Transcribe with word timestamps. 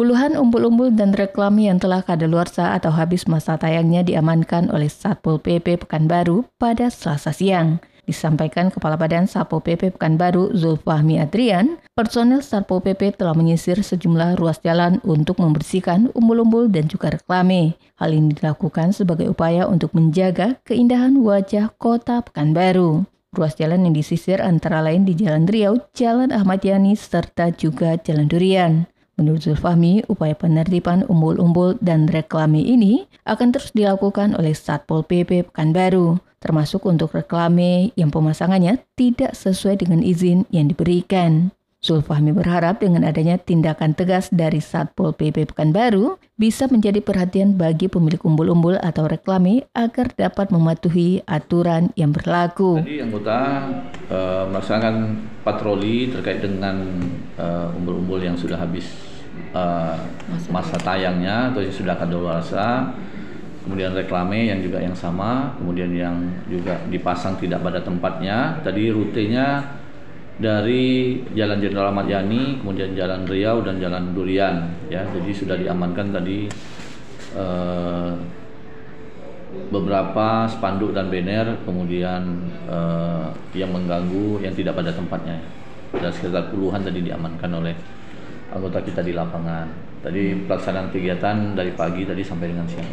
Puluhan 0.00 0.32
umbul-umbul 0.32 0.96
dan 0.96 1.12
reklame 1.12 1.68
yang 1.68 1.76
telah 1.76 2.00
kadaluarsa 2.00 2.72
atau 2.72 2.88
habis 2.88 3.28
masa 3.28 3.60
tayangnya 3.60 4.00
diamankan 4.00 4.72
oleh 4.72 4.88
Satpol 4.88 5.36
PP 5.36 5.84
Pekanbaru 5.84 6.48
pada 6.56 6.88
Selasa 6.88 7.36
siang. 7.36 7.84
Disampaikan 8.08 8.72
Kepala 8.72 8.96
Badan 8.96 9.28
Satpol 9.28 9.60
PP 9.60 10.00
Pekanbaru 10.00 10.56
Zulfahmi 10.56 11.20
Adrian, 11.20 11.76
personel 11.92 12.40
Satpol 12.40 12.80
PP 12.80 13.20
telah 13.20 13.36
menyisir 13.36 13.76
sejumlah 13.84 14.40
ruas 14.40 14.64
jalan 14.64 15.04
untuk 15.04 15.36
membersihkan 15.36 16.08
umbul-umbul 16.16 16.72
dan 16.72 16.88
juga 16.88 17.12
reklame. 17.12 17.76
Hal 18.00 18.16
ini 18.16 18.32
dilakukan 18.32 18.96
sebagai 18.96 19.28
upaya 19.28 19.68
untuk 19.68 19.92
menjaga 19.92 20.56
keindahan 20.64 21.20
wajah 21.20 21.76
kota 21.76 22.24
Pekanbaru. 22.24 23.04
Ruas 23.36 23.52
jalan 23.52 23.84
yang 23.84 23.92
disisir 23.92 24.40
antara 24.40 24.80
lain 24.80 25.04
di 25.04 25.12
Jalan 25.12 25.44
Riau, 25.44 25.76
Jalan 25.92 26.32
Ahmad 26.32 26.64
Yani, 26.64 26.96
serta 26.96 27.52
juga 27.52 28.00
Jalan 28.00 28.32
Durian. 28.32 28.88
Menurut 29.20 29.44
Zulfahmi, 29.44 30.08
upaya 30.08 30.32
penertiban 30.32 31.04
umbul-umbul 31.04 31.76
dan 31.84 32.08
reklame 32.08 32.64
ini 32.64 33.04
akan 33.28 33.52
terus 33.52 33.68
dilakukan 33.76 34.32
oleh 34.32 34.56
Satpol 34.56 35.04
PP 35.04 35.52
Pekanbaru, 35.52 36.16
termasuk 36.40 36.88
untuk 36.88 37.12
reklame 37.12 37.92
yang 38.00 38.08
pemasangannya 38.08 38.80
tidak 38.96 39.36
sesuai 39.36 39.84
dengan 39.84 40.00
izin 40.00 40.48
yang 40.48 40.72
diberikan. 40.72 41.52
Zulfahmi 41.80 42.36
berharap 42.36 42.84
dengan 42.84 43.08
adanya 43.08 43.40
tindakan 43.40 43.96
tegas 43.96 44.28
dari 44.28 44.60
Satpol 44.60 45.16
PP 45.16 45.48
Pekanbaru 45.48 46.20
bisa 46.36 46.68
menjadi 46.68 47.00
perhatian 47.00 47.56
bagi 47.56 47.88
pemilik 47.88 48.20
umbul-umbul 48.20 48.76
atau 48.84 49.08
reklame 49.08 49.64
agar 49.72 50.12
dapat 50.12 50.52
mematuhi 50.52 51.24
aturan 51.24 51.88
yang 51.96 52.12
berlaku. 52.12 52.84
Tadi 52.84 53.00
anggota 53.00 53.36
uh, 54.12 54.44
melaksanakan 54.52 55.24
patroli 55.40 56.12
terkait 56.12 56.44
dengan 56.44 57.00
uh, 57.40 57.72
umbul-umbul 57.72 58.20
yang 58.28 58.36
sudah 58.36 58.60
habis 58.60 58.84
uh, 59.52 59.96
masa 60.48 60.76
tayangnya 60.80 61.50
atau 61.50 61.60
yang 61.62 61.74
sudah 61.74 61.94
kadaluarsa 61.98 62.94
kemudian 63.60 63.92
reklame 63.92 64.48
yang 64.48 64.58
juga 64.64 64.80
yang 64.80 64.96
sama 64.96 65.52
kemudian 65.60 65.92
yang 65.92 66.16
juga 66.48 66.80
dipasang 66.88 67.36
tidak 67.36 67.60
pada 67.60 67.78
tempatnya. 67.84 68.56
Tadi 68.64 68.88
rutenya 68.88 69.62
dari 70.40 71.20
Jalan 71.36 71.60
Jenderal 71.60 71.92
Ahmad 71.92 72.08
Yani 72.08 72.64
kemudian 72.64 72.96
Jalan 72.96 73.28
Riau 73.28 73.60
dan 73.60 73.76
Jalan 73.76 74.16
Durian 74.16 74.72
ya. 74.88 75.04
Jadi 75.04 75.30
sudah 75.36 75.60
diamankan 75.60 76.08
tadi 76.10 76.48
uh, 77.36 78.16
beberapa 79.68 80.48
spanduk 80.48 80.96
dan 80.96 81.12
banner 81.12 81.60
kemudian 81.68 82.48
uh, 82.64 83.28
yang 83.52 83.70
mengganggu 83.70 84.40
yang 84.40 84.56
tidak 84.56 84.80
pada 84.80 84.90
tempatnya. 84.90 85.36
Dan 85.90 86.10
sekitar 86.10 86.48
puluhan 86.48 86.80
tadi 86.80 87.04
diamankan 87.04 87.50
oleh 87.60 87.74
anggota 88.50 88.82
kita 88.82 89.00
di 89.00 89.14
lapangan. 89.14 89.66
Tadi 90.00 90.48
pelaksanaan 90.48 90.88
kegiatan 90.90 91.54
dari 91.54 91.72
pagi 91.76 92.08
tadi 92.08 92.22
sampai 92.24 92.46
dengan 92.50 92.66
siang. 92.66 92.88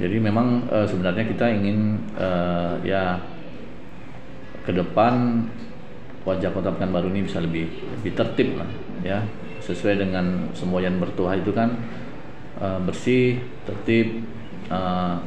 Jadi 0.00 0.16
memang 0.16 0.68
e, 0.68 0.78
sebenarnya 0.86 1.24
kita 1.28 1.46
ingin 1.50 1.98
e, 2.14 2.28
ya 2.84 3.16
ke 4.64 4.72
depan 4.72 5.44
wajah 6.24 6.52
Kota 6.52 6.70
Pekanbaru 6.72 7.10
ini 7.10 7.24
bisa 7.24 7.40
lebih 7.40 7.64
lebih 7.96 8.12
tertib 8.12 8.60
lah 8.60 8.70
ya 9.00 9.24
sesuai 9.64 10.04
dengan 10.04 10.52
semua 10.52 10.84
yang 10.84 11.00
bertuah 11.00 11.36
itu 11.36 11.52
kan 11.52 11.74
e, 12.60 12.66
bersih, 12.84 13.40
tertib, 13.64 14.24
e, 14.68 14.78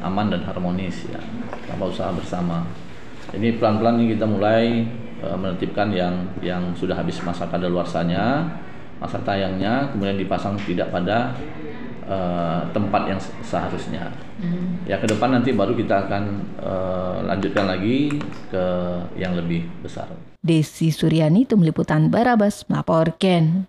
aman 0.02 0.30
dan 0.30 0.42
harmonis 0.46 1.06
ya 1.10 1.20
tanpa 1.66 1.90
usaha 1.90 2.10
bersama. 2.14 2.66
Ini 3.34 3.58
pelan-pelan 3.58 4.06
kita 4.06 4.26
mulai 4.26 4.86
e, 5.18 5.26
menertibkan 5.34 5.90
yang 5.90 6.14
yang 6.42 6.74
sudah 6.78 6.94
habis 6.98 7.18
masa 7.26 7.46
kadaluarsanya 7.50 8.48
masa 9.04 9.20
tayangnya 9.20 9.92
kemudian 9.92 10.16
dipasang 10.16 10.56
tidak 10.64 10.88
pada 10.88 11.36
uh, 12.08 12.64
tempat 12.72 13.02
yang 13.04 13.20
seharusnya. 13.44 14.08
Hmm. 14.40 14.80
Ya 14.88 14.96
ke 14.96 15.06
depan 15.06 15.30
nanti 15.30 15.52
baru 15.52 15.76
kita 15.76 16.08
akan 16.08 16.24
uh, 16.58 17.18
lanjutkan 17.28 17.68
lagi 17.68 18.16
ke 18.48 18.64
yang 19.20 19.36
lebih 19.36 19.68
besar. 19.84 20.08
Desi 20.40 20.88
Suryani, 20.88 21.44
Tim 21.44 21.60
Liputan 21.60 22.08
Barabas 22.08 22.64
melaporkan. 22.66 23.62